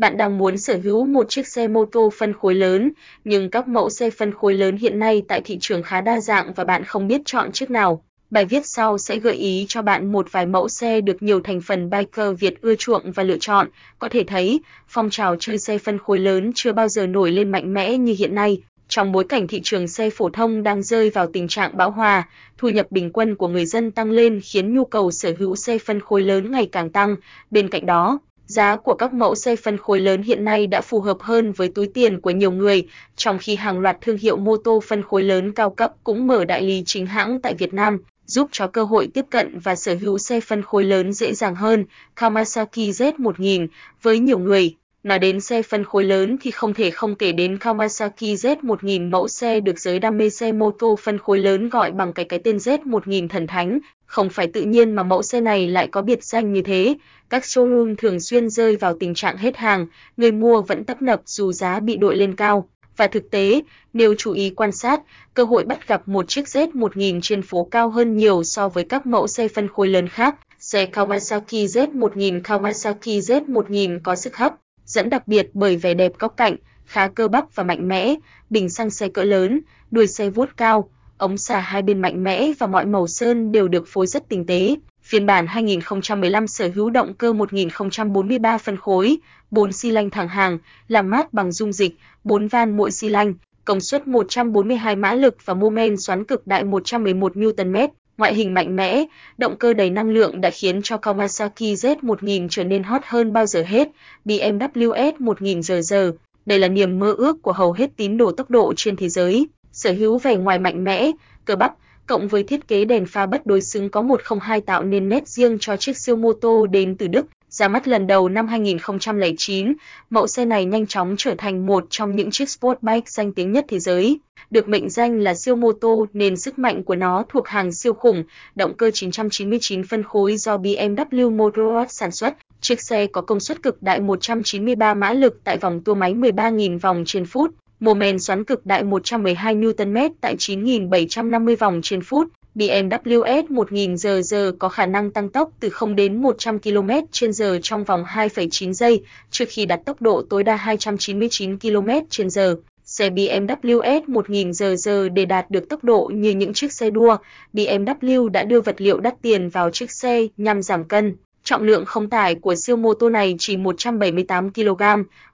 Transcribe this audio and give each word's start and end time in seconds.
Bạn 0.00 0.16
đang 0.16 0.38
muốn 0.38 0.58
sở 0.58 0.78
hữu 0.82 1.06
một 1.06 1.28
chiếc 1.28 1.46
xe 1.46 1.68
mô 1.68 1.84
tô 1.84 2.10
phân 2.18 2.32
khối 2.32 2.54
lớn, 2.54 2.92
nhưng 3.24 3.50
các 3.50 3.68
mẫu 3.68 3.90
xe 3.90 4.10
phân 4.10 4.34
khối 4.34 4.54
lớn 4.54 4.76
hiện 4.76 4.98
nay 4.98 5.22
tại 5.28 5.40
thị 5.44 5.58
trường 5.60 5.82
khá 5.82 6.00
đa 6.00 6.20
dạng 6.20 6.52
và 6.52 6.64
bạn 6.64 6.84
không 6.84 7.08
biết 7.08 7.20
chọn 7.24 7.52
chiếc 7.52 7.70
nào. 7.70 8.04
Bài 8.30 8.44
viết 8.44 8.66
sau 8.66 8.98
sẽ 8.98 9.18
gợi 9.18 9.34
ý 9.34 9.66
cho 9.68 9.82
bạn 9.82 10.12
một 10.12 10.32
vài 10.32 10.46
mẫu 10.46 10.68
xe 10.68 11.00
được 11.00 11.22
nhiều 11.22 11.40
thành 11.40 11.60
phần 11.60 11.90
biker 11.90 12.38
Việt 12.38 12.60
ưa 12.60 12.74
chuộng 12.74 13.12
và 13.12 13.22
lựa 13.22 13.36
chọn. 13.40 13.68
Có 13.98 14.08
thể 14.08 14.24
thấy, 14.24 14.60
phong 14.88 15.10
trào 15.10 15.36
chơi 15.36 15.58
xe 15.58 15.78
phân 15.78 15.98
khối 15.98 16.18
lớn 16.18 16.52
chưa 16.54 16.72
bao 16.72 16.88
giờ 16.88 17.06
nổi 17.06 17.32
lên 17.32 17.50
mạnh 17.50 17.74
mẽ 17.74 17.96
như 17.96 18.14
hiện 18.18 18.34
nay. 18.34 18.62
Trong 18.88 19.12
bối 19.12 19.24
cảnh 19.24 19.46
thị 19.46 19.60
trường 19.64 19.88
xe 19.88 20.10
phổ 20.10 20.28
thông 20.28 20.62
đang 20.62 20.82
rơi 20.82 21.10
vào 21.10 21.26
tình 21.32 21.48
trạng 21.48 21.76
bão 21.76 21.90
hòa, 21.90 22.28
thu 22.58 22.68
nhập 22.68 22.86
bình 22.90 23.10
quân 23.12 23.34
của 23.34 23.48
người 23.48 23.66
dân 23.66 23.90
tăng 23.90 24.10
lên 24.10 24.40
khiến 24.44 24.74
nhu 24.74 24.84
cầu 24.84 25.10
sở 25.10 25.32
hữu 25.38 25.56
xe 25.56 25.78
phân 25.78 26.00
khối 26.00 26.22
lớn 26.22 26.52
ngày 26.52 26.68
càng 26.72 26.90
tăng. 26.90 27.16
Bên 27.50 27.68
cạnh 27.68 27.86
đó, 27.86 28.18
giá 28.50 28.76
của 28.76 28.94
các 28.94 29.12
mẫu 29.12 29.34
xe 29.34 29.56
phân 29.56 29.78
khối 29.78 30.00
lớn 30.00 30.22
hiện 30.22 30.44
nay 30.44 30.66
đã 30.66 30.80
phù 30.80 31.00
hợp 31.00 31.16
hơn 31.20 31.52
với 31.52 31.68
túi 31.68 31.86
tiền 31.86 32.20
của 32.20 32.30
nhiều 32.30 32.50
người, 32.50 32.86
trong 33.16 33.38
khi 33.38 33.56
hàng 33.56 33.78
loạt 33.78 33.96
thương 34.00 34.18
hiệu 34.18 34.36
mô 34.36 34.56
tô 34.56 34.80
phân 34.88 35.02
khối 35.02 35.22
lớn 35.22 35.52
cao 35.52 35.70
cấp 35.70 35.92
cũng 36.04 36.26
mở 36.26 36.44
đại 36.44 36.62
lý 36.62 36.82
chính 36.86 37.06
hãng 37.06 37.40
tại 37.40 37.54
Việt 37.54 37.74
Nam 37.74 37.98
giúp 38.26 38.48
cho 38.52 38.66
cơ 38.66 38.84
hội 38.84 39.08
tiếp 39.14 39.24
cận 39.30 39.58
và 39.58 39.76
sở 39.76 39.94
hữu 40.00 40.18
xe 40.18 40.40
phân 40.40 40.62
khối 40.62 40.84
lớn 40.84 41.12
dễ 41.12 41.34
dàng 41.34 41.54
hơn. 41.54 41.84
Kawasaki 42.16 42.90
Z1000 42.90 43.66
với 44.02 44.18
nhiều 44.18 44.38
người, 44.38 44.74
nói 45.02 45.18
đến 45.18 45.40
xe 45.40 45.62
phân 45.62 45.84
khối 45.84 46.04
lớn 46.04 46.36
thì 46.40 46.50
không 46.50 46.74
thể 46.74 46.90
không 46.90 47.14
kể 47.14 47.32
đến 47.32 47.56
Kawasaki 47.56 48.34
Z1000 48.34 49.10
mẫu 49.10 49.28
xe 49.28 49.60
được 49.60 49.78
giới 49.78 49.98
đam 49.98 50.18
mê 50.18 50.30
xe 50.30 50.52
mô 50.52 50.70
tô 50.70 50.96
phân 51.02 51.18
khối 51.18 51.38
lớn 51.38 51.68
gọi 51.68 51.90
bằng 51.90 52.12
cái 52.12 52.24
cái 52.24 52.38
tên 52.38 52.56
Z1000 52.56 53.28
thần 53.28 53.46
thánh. 53.46 53.78
Không 54.06 54.28
phải 54.30 54.46
tự 54.46 54.62
nhiên 54.62 54.92
mà 54.92 55.02
mẫu 55.02 55.22
xe 55.22 55.40
này 55.40 55.68
lại 55.68 55.88
có 55.88 56.02
biệt 56.02 56.24
danh 56.24 56.52
như 56.52 56.62
thế. 56.62 56.94
Các 57.30 57.42
showroom 57.42 57.94
thường 57.98 58.20
xuyên 58.20 58.50
rơi 58.50 58.76
vào 58.76 58.96
tình 59.00 59.14
trạng 59.14 59.36
hết 59.36 59.56
hàng, 59.56 59.86
người 60.16 60.32
mua 60.32 60.62
vẫn 60.62 60.84
tấp 60.84 61.02
nập 61.02 61.22
dù 61.26 61.52
giá 61.52 61.80
bị 61.80 61.96
đội 61.96 62.16
lên 62.16 62.36
cao 62.36 62.68
và 62.96 63.06
thực 63.06 63.30
tế, 63.30 63.62
nếu 63.92 64.14
chú 64.18 64.32
ý 64.32 64.50
quan 64.50 64.72
sát, 64.72 65.00
cơ 65.34 65.44
hội 65.44 65.64
bắt 65.64 65.88
gặp 65.88 66.08
một 66.08 66.28
chiếc 66.28 66.44
Z1000 66.44 67.20
trên 67.20 67.42
phố 67.42 67.68
cao 67.70 67.90
hơn 67.90 68.16
nhiều 68.16 68.44
so 68.44 68.68
với 68.68 68.84
các 68.84 69.06
mẫu 69.06 69.26
xe 69.26 69.48
phân 69.48 69.68
khối 69.68 69.88
lớn 69.88 70.08
khác. 70.08 70.36
Xe 70.58 70.86
Kawasaki 70.86 71.66
Z1000 71.66 72.42
Kawasaki 72.42 73.20
Z1000 73.20 74.00
có 74.02 74.16
sức 74.16 74.36
hấp 74.36 74.54
dẫn 74.90 75.10
đặc 75.10 75.28
biệt 75.28 75.50
bởi 75.54 75.76
vẻ 75.76 75.94
đẹp 75.94 76.12
góc 76.18 76.36
cạnh, 76.36 76.56
khá 76.84 77.08
cơ 77.08 77.28
bắp 77.28 77.54
và 77.54 77.64
mạnh 77.64 77.88
mẽ, 77.88 78.14
bình 78.50 78.68
xăng 78.68 78.90
xe 78.90 79.08
cỡ 79.08 79.24
lớn, 79.24 79.60
đuôi 79.90 80.06
xe 80.06 80.30
vuốt 80.30 80.56
cao, 80.56 80.90
ống 81.18 81.36
xả 81.36 81.60
hai 81.60 81.82
bên 81.82 82.00
mạnh 82.00 82.24
mẽ 82.24 82.52
và 82.58 82.66
mọi 82.66 82.86
màu 82.86 83.06
sơn 83.06 83.52
đều 83.52 83.68
được 83.68 83.84
phối 83.88 84.06
rất 84.06 84.28
tinh 84.28 84.46
tế. 84.46 84.76
Phiên 85.02 85.26
bản 85.26 85.46
2015 85.46 86.46
sở 86.46 86.70
hữu 86.74 86.90
động 86.90 87.14
cơ 87.14 87.32
1043 87.32 88.58
phân 88.58 88.76
khối, 88.76 89.18
4 89.50 89.72
xi 89.72 89.90
lanh 89.90 90.10
thẳng 90.10 90.28
hàng, 90.28 90.58
làm 90.88 91.10
mát 91.10 91.32
bằng 91.32 91.52
dung 91.52 91.72
dịch, 91.72 91.96
4 92.24 92.48
van 92.48 92.76
mỗi 92.76 92.90
xi 92.90 93.08
lanh, 93.08 93.34
công 93.64 93.80
suất 93.80 94.06
142 94.06 94.96
mã 94.96 95.14
lực 95.14 95.36
và 95.44 95.54
mô 95.54 95.70
men 95.70 95.96
xoắn 95.96 96.24
cực 96.24 96.46
đại 96.46 96.64
111 96.64 97.36
Nm. 97.36 97.76
Ngoại 98.20 98.34
hình 98.34 98.54
mạnh 98.54 98.76
mẽ, 98.76 99.04
động 99.38 99.56
cơ 99.56 99.72
đầy 99.72 99.90
năng 99.90 100.10
lượng 100.10 100.40
đã 100.40 100.50
khiến 100.50 100.80
cho 100.82 100.96
Kawasaki 100.96 101.74
Z1000 101.74 102.48
trở 102.50 102.64
nên 102.64 102.82
hot 102.82 103.02
hơn 103.04 103.32
bao 103.32 103.46
giờ 103.46 103.62
hết. 103.62 103.88
BMW 104.24 105.12
S1000RR, 105.18 106.12
đây 106.46 106.58
là 106.58 106.68
niềm 106.68 106.98
mơ 106.98 107.14
ước 107.18 107.42
của 107.42 107.52
hầu 107.52 107.72
hết 107.72 107.90
tín 107.96 108.16
đồ 108.16 108.32
tốc 108.32 108.50
độ 108.50 108.72
trên 108.76 108.96
thế 108.96 109.08
giới. 109.08 109.48
Sở 109.72 109.92
hữu 109.92 110.18
vẻ 110.18 110.36
ngoài 110.36 110.58
mạnh 110.58 110.84
mẽ, 110.84 111.10
cơ 111.44 111.56
bắp, 111.56 111.74
cộng 112.06 112.28
với 112.28 112.42
thiết 112.42 112.68
kế 112.68 112.84
đèn 112.84 113.06
pha 113.06 113.26
bất 113.26 113.46
đối 113.46 113.60
xứng 113.60 113.90
có 113.90 114.02
102 114.02 114.60
tạo 114.60 114.82
nên 114.82 115.08
nét 115.08 115.28
riêng 115.28 115.58
cho 115.60 115.76
chiếc 115.76 115.96
siêu 115.96 116.16
mô 116.16 116.32
tô 116.32 116.66
đến 116.66 116.96
từ 116.96 117.06
Đức. 117.06 117.26
Ra 117.50 117.68
mắt 117.68 117.88
lần 117.88 118.06
đầu 118.06 118.28
năm 118.28 118.48
2009, 118.48 119.74
mẫu 120.10 120.26
xe 120.26 120.44
này 120.44 120.64
nhanh 120.64 120.86
chóng 120.86 121.14
trở 121.18 121.34
thành 121.38 121.66
một 121.66 121.86
trong 121.90 122.16
những 122.16 122.30
chiếc 122.30 122.50
sport 122.50 122.78
bike 122.82 123.06
danh 123.06 123.32
tiếng 123.32 123.52
nhất 123.52 123.64
thế 123.68 123.78
giới. 123.78 124.18
Được 124.50 124.68
mệnh 124.68 124.90
danh 124.90 125.20
là 125.20 125.34
siêu 125.34 125.56
mô 125.56 125.72
tô 125.72 126.06
nên 126.12 126.36
sức 126.36 126.58
mạnh 126.58 126.82
của 126.82 126.94
nó 126.96 127.24
thuộc 127.28 127.48
hàng 127.48 127.72
siêu 127.72 127.94
khủng, 127.94 128.24
động 128.54 128.74
cơ 128.76 128.90
999 128.90 129.84
phân 129.84 130.02
khối 130.02 130.36
do 130.36 130.56
BMW 130.56 131.36
Motorrad 131.36 131.90
sản 131.90 132.10
xuất. 132.10 132.34
Chiếc 132.60 132.80
xe 132.80 133.06
có 133.06 133.20
công 133.20 133.40
suất 133.40 133.62
cực 133.62 133.82
đại 133.82 134.00
193 134.00 134.94
mã 134.94 135.12
lực 135.12 135.40
tại 135.44 135.58
vòng 135.58 135.80
tua 135.84 135.94
máy 135.94 136.14
13.000 136.14 136.78
vòng 136.78 137.02
trên 137.06 137.26
phút, 137.26 137.50
mô 137.80 137.94
men 137.94 138.18
xoắn 138.18 138.44
cực 138.44 138.66
đại 138.66 138.84
112 138.84 139.54
Nm 139.54 139.96
tại 140.20 140.36
9.750 140.36 141.56
vòng 141.56 141.80
trên 141.82 142.02
phút. 142.02 142.28
BMW 142.60 143.22
S1000RR 143.22 144.52
có 144.58 144.68
khả 144.68 144.86
năng 144.86 145.10
tăng 145.10 145.28
tốc 145.28 145.50
từ 145.60 145.68
0 145.68 145.96
đến 145.96 146.22
100 146.22 146.58
km/h 146.58 147.58
trong 147.62 147.84
vòng 147.84 148.04
2,9 148.04 148.72
giây, 148.72 149.02
trước 149.30 149.44
khi 149.48 149.66
đạt 149.66 149.80
tốc 149.84 150.02
độ 150.02 150.22
tối 150.30 150.44
đa 150.44 150.56
299 150.56 151.56
km/h. 151.56 152.56
Xe 152.84 153.10
BMW 153.10 153.80
S1000RR 153.80 155.14
để 155.14 155.24
đạt 155.24 155.50
được 155.50 155.68
tốc 155.68 155.84
độ 155.84 156.10
như 156.14 156.30
những 156.30 156.52
chiếc 156.52 156.72
xe 156.72 156.90
đua, 156.90 157.16
BMW 157.52 158.28
đã 158.28 158.44
đưa 158.44 158.60
vật 158.60 158.76
liệu 158.78 159.00
đắt 159.00 159.14
tiền 159.22 159.48
vào 159.48 159.70
chiếc 159.70 159.90
xe 159.90 160.26
nhằm 160.36 160.62
giảm 160.62 160.84
cân. 160.84 161.16
Trọng 161.44 161.62
lượng 161.62 161.84
không 161.84 162.10
tải 162.10 162.34
của 162.34 162.54
siêu 162.54 162.76
mô 162.76 162.94
tô 162.94 163.08
này 163.08 163.34
chỉ 163.38 163.56
178 163.56 164.52
kg, 164.52 164.82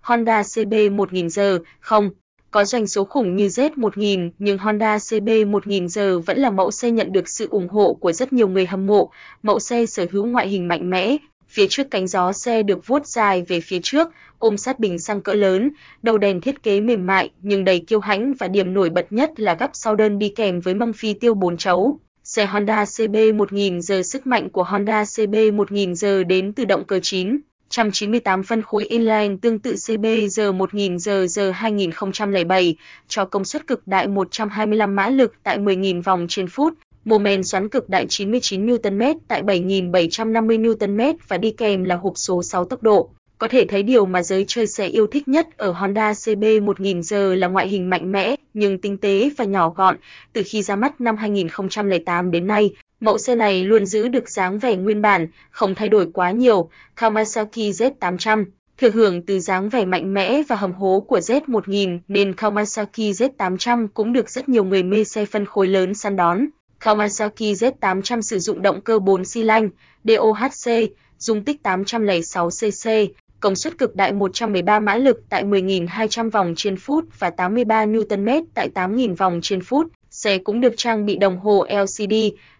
Honda 0.00 0.42
CB1000R, 0.42 1.58
không, 1.80 2.10
có 2.56 2.64
doanh 2.64 2.86
số 2.86 3.04
khủng 3.04 3.36
như 3.36 3.46
Z1000, 3.46 4.30
nhưng 4.38 4.58
Honda 4.58 4.96
CB1000 4.96 5.88
giờ 5.88 6.18
vẫn 6.18 6.38
là 6.38 6.50
mẫu 6.50 6.70
xe 6.70 6.90
nhận 6.90 7.12
được 7.12 7.28
sự 7.28 7.48
ủng 7.50 7.68
hộ 7.68 7.94
của 7.94 8.12
rất 8.12 8.32
nhiều 8.32 8.48
người 8.48 8.66
hâm 8.66 8.86
mộ. 8.86 9.10
Mẫu 9.42 9.60
xe 9.60 9.86
sở 9.86 10.06
hữu 10.10 10.26
ngoại 10.26 10.48
hình 10.48 10.68
mạnh 10.68 10.90
mẽ, 10.90 11.16
phía 11.48 11.66
trước 11.70 11.90
cánh 11.90 12.06
gió 12.06 12.32
xe 12.32 12.62
được 12.62 12.86
vuốt 12.86 13.06
dài 13.06 13.42
về 13.48 13.60
phía 13.60 13.78
trước, 13.82 14.08
ôm 14.38 14.56
sát 14.56 14.78
bình 14.78 14.98
xăng 14.98 15.20
cỡ 15.20 15.32
lớn, 15.32 15.70
đầu 16.02 16.18
đèn 16.18 16.40
thiết 16.40 16.62
kế 16.62 16.80
mềm 16.80 17.06
mại 17.06 17.30
nhưng 17.42 17.64
đầy 17.64 17.80
kiêu 17.80 18.00
hãnh 18.00 18.34
và 18.34 18.48
điểm 18.48 18.74
nổi 18.74 18.90
bật 18.90 19.12
nhất 19.12 19.40
là 19.40 19.54
gấp 19.54 19.70
sau 19.72 19.96
đơn 19.96 20.18
đi 20.18 20.28
kèm 20.28 20.60
với 20.60 20.74
mâm 20.74 20.92
phi 20.92 21.14
tiêu 21.14 21.34
4 21.34 21.56
chấu. 21.56 21.98
Xe 22.24 22.46
Honda 22.46 22.84
CB1000 22.84 23.80
giờ 23.80 24.02
sức 24.02 24.26
mạnh 24.26 24.50
của 24.50 24.62
Honda 24.62 25.02
CB1000 25.02 25.94
giờ 25.94 26.24
đến 26.24 26.52
từ 26.52 26.64
động 26.64 26.84
cơ 26.84 27.00
9 27.02 27.38
198 27.70 28.42
phân 28.42 28.62
khối 28.62 28.84
inline 28.84 29.36
tương 29.42 29.58
tự 29.58 29.74
CBR 29.86 30.40
1000 30.54 30.96
GR 30.96 31.40
2007 31.54 32.76
cho 33.08 33.24
công 33.24 33.44
suất 33.44 33.66
cực 33.66 33.86
đại 33.86 34.08
125 34.08 34.96
mã 34.96 35.08
lực 35.08 35.34
tại 35.42 35.58
10.000 35.58 36.02
vòng 36.02 36.26
trên 36.28 36.48
phút, 36.48 36.74
mô 37.04 37.18
men 37.18 37.44
xoắn 37.44 37.68
cực 37.68 37.88
đại 37.88 38.06
99 38.08 38.66
Nm 38.66 39.02
tại 39.28 39.42
7.750 39.42 40.60
Nm 40.60 41.18
và 41.28 41.38
đi 41.38 41.50
kèm 41.50 41.84
là 41.84 41.96
hộp 41.96 42.12
số 42.16 42.42
6 42.42 42.64
tốc 42.64 42.82
độ. 42.82 43.10
Có 43.38 43.48
thể 43.48 43.64
thấy 43.68 43.82
điều 43.82 44.06
mà 44.06 44.22
giới 44.22 44.44
chơi 44.48 44.66
xe 44.66 44.86
yêu 44.86 45.06
thích 45.06 45.28
nhất 45.28 45.48
ở 45.56 45.72
Honda 45.72 46.12
CB1000R 46.12 47.34
là 47.34 47.48
ngoại 47.48 47.68
hình 47.68 47.90
mạnh 47.90 48.12
mẽ 48.12 48.36
nhưng 48.54 48.78
tinh 48.78 48.98
tế 48.98 49.30
và 49.36 49.44
nhỏ 49.44 49.70
gọn. 49.76 49.96
Từ 50.32 50.42
khi 50.46 50.62
ra 50.62 50.76
mắt 50.76 51.00
năm 51.00 51.16
2008 51.16 52.30
đến 52.30 52.46
nay, 52.46 52.70
Mẫu 53.00 53.18
xe 53.18 53.34
này 53.34 53.64
luôn 53.64 53.86
giữ 53.86 54.08
được 54.08 54.30
dáng 54.30 54.58
vẻ 54.58 54.76
nguyên 54.76 55.02
bản, 55.02 55.26
không 55.50 55.74
thay 55.74 55.88
đổi 55.88 56.10
quá 56.14 56.30
nhiều. 56.30 56.70
Kawasaki 56.96 57.70
Z800 57.70 58.44
thừa 58.78 58.90
hưởng 58.90 59.22
từ 59.22 59.40
dáng 59.40 59.68
vẻ 59.68 59.84
mạnh 59.84 60.14
mẽ 60.14 60.42
và 60.48 60.56
hầm 60.56 60.72
hố 60.72 61.04
của 61.08 61.18
Z1000 61.18 61.98
nên 62.08 62.32
Kawasaki 62.32 63.12
Z800 63.12 63.88
cũng 63.94 64.12
được 64.12 64.30
rất 64.30 64.48
nhiều 64.48 64.64
người 64.64 64.82
mê 64.82 65.04
xe 65.04 65.24
phân 65.24 65.46
khối 65.46 65.66
lớn 65.66 65.94
săn 65.94 66.16
đón. 66.16 66.46
Kawasaki 66.80 67.54
Z800 67.54 68.20
sử 68.20 68.38
dụng 68.38 68.62
động 68.62 68.80
cơ 68.80 68.98
4 68.98 69.24
xi 69.24 69.42
lanh 69.42 69.68
DOHC, 70.04 70.90
dung 71.18 71.44
tích 71.44 71.60
806cc, 71.62 73.08
công 73.40 73.56
suất 73.56 73.78
cực 73.78 73.96
đại 73.96 74.12
113 74.12 74.80
mã 74.80 74.96
lực 74.96 75.20
tại 75.28 75.44
10.200 75.44 76.30
vòng 76.30 76.54
trên 76.56 76.76
phút 76.76 77.04
và 77.18 77.30
83 77.30 77.86
Nm 77.86 78.28
tại 78.54 78.70
8.000 78.74 79.16
vòng 79.16 79.40
trên 79.42 79.60
phút. 79.60 79.86
Xe 80.10 80.38
cũng 80.38 80.60
được 80.60 80.74
trang 80.76 81.06
bị 81.06 81.16
đồng 81.16 81.38
hồ 81.38 81.66
LCD, 81.70 82.14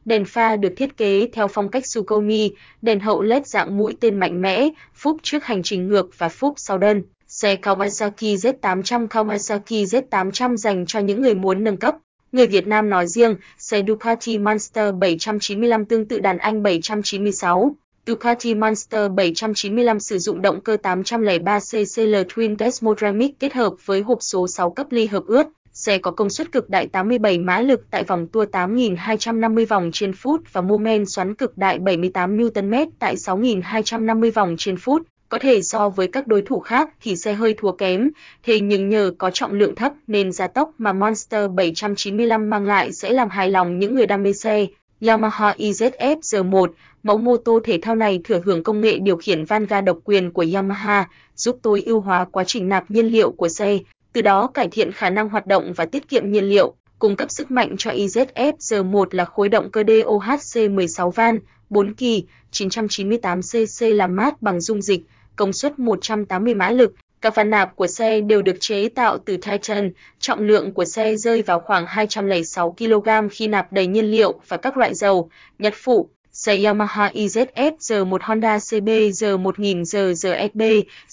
đèn 0.05 0.25
pha 0.25 0.57
được 0.57 0.73
thiết 0.77 0.97
kế 0.97 1.29
theo 1.33 1.49
phong 1.49 1.69
cách 1.69 1.87
Sukomi, 1.87 2.51
đèn 2.83 3.01
hậu 3.01 3.23
LED 3.23 3.47
dạng 3.47 3.77
mũi 3.77 3.97
tên 4.01 4.19
mạnh 4.19 4.43
mẽ, 4.43 4.69
phúc 4.95 5.17
trước 5.23 5.45
hành 5.45 5.63
trình 5.63 5.89
ngược 5.89 6.19
và 6.19 6.29
phúc 6.29 6.55
sau 6.57 6.79
đơn. 6.79 7.03
Xe 7.29 7.57
Kawasaki 7.57 8.37
Z800 8.37 9.09
Kawasaki 9.09 9.85
Z800 9.85 10.57
dành 10.57 10.87
cho 10.87 10.99
những 10.99 11.23
người 11.23 11.35
muốn 11.35 11.65
nâng 11.65 11.77
cấp. 11.77 11.97
Người 12.33 12.47
Việt 12.47 12.67
Nam 12.67 12.91
nói 12.91 13.07
riêng, 13.07 13.37
xe 13.59 13.83
Ducati 13.89 14.39
Monster 14.39 14.95
795 14.95 15.85
tương 15.85 16.09
tự 16.09 16.19
đàn 16.19 16.39
anh 16.39 16.63
796. 16.63 17.77
Ducati 18.07 18.55
Monster 18.55 19.11
795 19.11 20.01
sử 20.01 20.19
dụng 20.19 20.43
động 20.43 20.61
cơ 20.61 20.77
803cc 20.83 22.25
Twin 22.25 22.57
Desmodramic 22.59 23.41
kết 23.41 23.53
hợp 23.53 23.75
với 23.85 24.01
hộp 24.01 24.19
số 24.21 24.49
6 24.49 24.71
cấp 24.71 24.87
ly 24.91 25.07
hợp 25.07 25.23
ướt. 25.27 25.47
Xe 25.73 25.99
có 25.99 26.11
công 26.11 26.31
suất 26.31 26.53
cực 26.53 26.71
đại 26.71 26.87
87 26.87 27.39
mã 27.39 27.61
lực 27.61 27.81
tại 27.91 28.05
vòng 28.05 28.27
tua 28.27 28.45
8.250 28.45 29.67
vòng 29.67 29.91
trên 29.93 30.13
phút 30.13 30.41
và 30.53 30.61
mô 30.61 30.79
men 30.79 31.07
xoắn 31.07 31.35
cực 31.35 31.59
đại 31.59 31.79
78 31.79 32.37
Nm 32.37 32.75
tại 32.99 33.17
6.250 33.17 34.33
vòng 34.33 34.55
trên 34.59 34.77
phút. 34.77 35.03
Có 35.29 35.39
thể 35.39 35.63
so 35.63 35.89
với 35.89 36.09
các 36.09 36.27
đối 36.27 36.43
thủ 36.43 36.61
khác 36.61 36.91
thì 37.01 37.17
xe 37.17 37.33
hơi 37.33 37.55
thua 37.59 37.73
kém, 37.73 38.11
thế 38.43 38.61
nhưng 38.61 38.89
nhờ 38.89 39.13
có 39.19 39.31
trọng 39.31 39.53
lượng 39.53 39.75
thấp 39.75 39.93
nên 40.07 40.33
gia 40.33 40.47
tốc 40.47 40.71
mà 40.79 40.93
Monster 40.93 41.51
795 41.55 42.51
mang 42.51 42.67
lại 42.67 42.93
sẽ 42.93 43.13
làm 43.13 43.29
hài 43.29 43.51
lòng 43.51 43.79
những 43.79 43.95
người 43.95 44.07
đam 44.07 44.23
mê 44.23 44.33
xe. 44.33 44.67
Yamaha 45.01 45.55
IZF 45.59 46.21
R1, 46.21 46.69
mẫu 47.03 47.19
mô 47.19 47.37
tô 47.37 47.61
thể 47.65 47.79
thao 47.83 47.95
này 47.95 48.21
thừa 48.25 48.41
hưởng 48.45 48.63
công 48.63 48.81
nghệ 48.81 48.99
điều 48.99 49.17
khiển 49.17 49.45
van 49.45 49.67
ga 49.67 49.81
độc 49.81 49.99
quyền 50.05 50.31
của 50.31 50.45
Yamaha, 50.55 51.09
giúp 51.37 51.59
tối 51.63 51.83
ưu 51.87 52.01
hóa 52.01 52.25
quá 52.25 52.45
trình 52.45 52.69
nạp 52.69 52.91
nhiên 52.91 53.07
liệu 53.07 53.31
của 53.31 53.49
xe, 53.49 53.79
từ 54.13 54.23
đó 54.23 54.47
cải 54.47 54.69
thiện 54.69 54.93
khả 54.93 55.11
năng 55.11 55.29
hoạt 55.29 55.47
động 55.47 55.73
và 55.77 55.87
tiết 55.87 56.09
kiệm 56.09 56.33
nhiên 56.33 56.45
liệu. 56.45 56.75
Cung 56.99 57.17
cấp 57.17 57.31
sức 57.31 57.51
mạnh 57.51 57.75
cho 57.79 57.91
IZF 57.91 58.53
R1 58.59 59.07
là 59.11 59.25
khối 59.25 59.49
động 59.49 59.71
cơ 59.71 59.83
DOHC 59.89 60.71
16 60.71 61.11
van, 61.11 61.39
4 61.71 61.95
kỳ, 61.95 62.25
998cc 62.53 63.95
làm 63.95 64.17
mát 64.17 64.43
bằng 64.43 64.61
dung 64.61 64.83
dịch, 64.83 65.01
công 65.37 65.53
suất 65.53 65.79
180 65.79 66.55
mã 66.55 66.71
lực. 66.71 66.95
Các 67.27 67.35
van 67.35 67.51
nạp 67.51 67.77
của 67.77 67.87
xe 67.87 68.21
đều 68.21 68.43
được 68.43 68.57
chế 68.61 68.89
tạo 68.89 69.19
từ 69.19 69.37
Titan, 69.37 69.91
trọng 70.19 70.41
lượng 70.41 70.73
của 70.73 70.85
xe 70.85 71.17
rơi 71.17 71.43
vào 71.43 71.61
khoảng 71.61 71.87
206 71.87 72.75
kg 72.79 73.09
khi 73.31 73.49
nạp 73.49 73.73
đầy 73.73 73.87
nhiên 73.87 74.05
liệu 74.05 74.41
và 74.49 74.57
các 74.57 74.77
loại 74.77 74.95
dầu, 74.95 75.31
nhật 75.59 75.75
phụ. 75.77 76.09
Xe 76.33 76.63
Yamaha 76.65 77.09
IZS-R1 77.09 78.19
Honda 78.23 78.59
CB 78.59 78.89
R1000 78.89 79.83
GRSB 79.83 80.63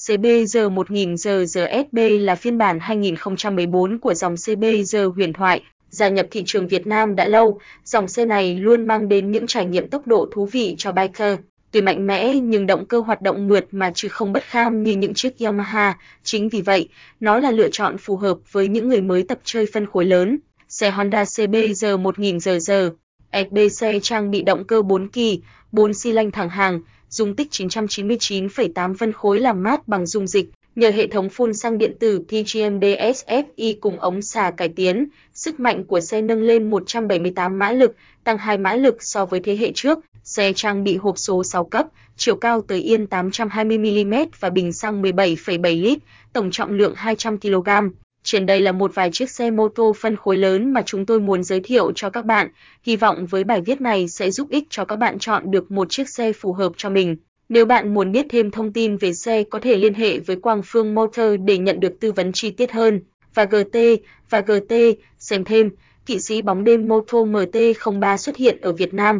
CB 0.07 0.25
R1000 0.25 1.15
GRSB 1.45 1.97
là 2.23 2.35
phiên 2.35 2.57
bản 2.57 2.79
2014 2.79 3.99
của 3.99 4.13
dòng 4.13 4.35
CB 4.45 4.63
huyền 5.15 5.33
thoại, 5.33 5.61
gia 5.89 6.09
nhập 6.09 6.27
thị 6.31 6.43
trường 6.45 6.67
Việt 6.67 6.87
Nam 6.87 7.15
đã 7.15 7.27
lâu, 7.27 7.59
dòng 7.85 8.07
xe 8.07 8.25
này 8.25 8.55
luôn 8.55 8.87
mang 8.87 9.09
đến 9.09 9.31
những 9.31 9.47
trải 9.47 9.65
nghiệm 9.65 9.87
tốc 9.87 10.07
độ 10.07 10.27
thú 10.31 10.45
vị 10.45 10.75
cho 10.77 10.91
biker. 10.91 11.37
Tuy 11.73 11.81
mạnh 11.81 12.07
mẽ 12.07 12.35
nhưng 12.35 12.67
động 12.67 12.85
cơ 12.85 12.99
hoạt 12.99 13.21
động 13.21 13.47
mượt 13.47 13.65
mà 13.71 13.91
chứ 13.95 14.07
không 14.07 14.33
bất 14.33 14.43
kham 14.43 14.83
như 14.83 14.91
những 14.91 15.13
chiếc 15.13 15.39
Yamaha, 15.39 15.97
chính 16.23 16.49
vì 16.49 16.61
vậy, 16.61 16.89
nó 17.19 17.39
là 17.39 17.51
lựa 17.51 17.69
chọn 17.69 17.97
phù 17.97 18.17
hợp 18.17 18.37
với 18.51 18.67
những 18.67 18.89
người 18.89 19.01
mới 19.01 19.23
tập 19.23 19.39
chơi 19.43 19.65
phân 19.73 19.85
khối 19.85 20.05
lớn. 20.05 20.37
Xe 20.69 20.91
Honda 20.91 21.23
CB 21.23 21.55
R1000GR 21.55 22.91
SBC 23.33 23.85
trang 24.03 24.31
bị 24.31 24.41
động 24.41 24.63
cơ 24.63 24.81
4 24.81 25.07
kỳ, 25.07 25.41
4 25.71 25.93
xi 25.93 26.11
lanh 26.11 26.31
thẳng 26.31 26.49
hàng, 26.49 26.81
dung 27.09 27.35
tích 27.35 27.47
999,8 27.51 28.95
phân 28.95 29.13
khối 29.13 29.39
làm 29.39 29.63
mát 29.63 29.87
bằng 29.87 30.05
dung 30.05 30.27
dịch, 30.27 30.49
nhờ 30.75 30.89
hệ 30.89 31.07
thống 31.07 31.29
phun 31.29 31.53
xăng 31.53 31.77
điện 31.77 31.93
tử 31.99 32.23
TGM 32.27 32.79
DSFI 32.79 33.75
cùng 33.81 33.99
ống 33.99 34.21
xả 34.21 34.51
cải 34.57 34.69
tiến, 34.69 35.07
sức 35.33 35.59
mạnh 35.59 35.83
của 35.83 35.99
xe 35.99 36.21
nâng 36.21 36.41
lên 36.41 36.69
178 36.69 37.59
mã 37.59 37.71
lực, 37.71 37.95
tăng 38.23 38.37
2 38.37 38.57
mã 38.57 38.73
lực 38.73 39.03
so 39.03 39.25
với 39.25 39.39
thế 39.39 39.57
hệ 39.57 39.71
trước. 39.75 39.99
Xe 40.35 40.53
trang 40.53 40.83
bị 40.83 40.97
hộp 40.97 41.17
số 41.17 41.43
6 41.43 41.65
cấp, 41.65 41.87
chiều 42.17 42.35
cao 42.35 42.61
tới 42.61 42.79
yên 42.79 43.07
820 43.07 43.77
mm 43.77 44.13
và 44.39 44.49
bình 44.49 44.73
xăng 44.73 45.01
17,7 45.01 45.81
lít, 45.81 45.99
tổng 46.33 46.51
trọng 46.51 46.73
lượng 46.73 46.93
200 46.95 47.39
kg. 47.39 47.69
Trên 48.23 48.45
đây 48.45 48.61
là 48.61 48.71
một 48.71 48.95
vài 48.95 49.11
chiếc 49.11 49.29
xe 49.29 49.51
mô 49.51 49.67
tô 49.67 49.93
phân 49.99 50.15
khối 50.15 50.37
lớn 50.37 50.73
mà 50.73 50.81
chúng 50.85 51.05
tôi 51.05 51.19
muốn 51.19 51.43
giới 51.43 51.59
thiệu 51.59 51.91
cho 51.95 52.09
các 52.09 52.25
bạn. 52.25 52.47
Hy 52.83 52.95
vọng 52.95 53.25
với 53.25 53.43
bài 53.43 53.61
viết 53.61 53.81
này 53.81 54.07
sẽ 54.07 54.31
giúp 54.31 54.49
ích 54.49 54.63
cho 54.69 54.85
các 54.85 54.95
bạn 54.95 55.19
chọn 55.19 55.51
được 55.51 55.71
một 55.71 55.89
chiếc 55.89 56.09
xe 56.09 56.33
phù 56.33 56.53
hợp 56.53 56.71
cho 56.77 56.89
mình. 56.89 57.15
Nếu 57.49 57.65
bạn 57.65 57.93
muốn 57.93 58.11
biết 58.11 58.25
thêm 58.29 58.51
thông 58.51 58.73
tin 58.73 58.97
về 58.97 59.13
xe 59.13 59.43
có 59.43 59.59
thể 59.59 59.77
liên 59.77 59.93
hệ 59.93 60.19
với 60.19 60.35
Quang 60.35 60.61
Phương 60.65 60.95
Motor 60.95 61.31
để 61.45 61.57
nhận 61.57 61.79
được 61.79 61.99
tư 61.99 62.11
vấn 62.11 62.31
chi 62.31 62.51
tiết 62.51 62.71
hơn. 62.71 63.01
Và 63.33 63.45
GT, 63.45 63.77
và 64.29 64.41
GT, 64.41 64.73
xem 65.19 65.43
thêm, 65.43 65.69
kỵ 66.05 66.19
sĩ 66.19 66.41
bóng 66.41 66.63
đêm 66.63 66.87
Moto 66.87 67.17
MT03 67.17 68.17
xuất 68.17 68.35
hiện 68.35 68.57
ở 68.61 68.71
Việt 68.71 68.93
Nam. 68.93 69.19